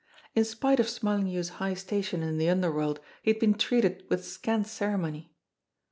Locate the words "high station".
1.61-2.23